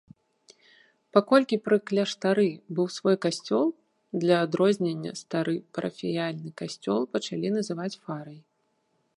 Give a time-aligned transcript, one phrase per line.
[1.17, 2.45] Паколькі пры кляштары
[2.79, 3.67] быў свой касцёл,
[4.23, 8.39] для адрознення стары парафіяльны касцёл пачалі называць фарай.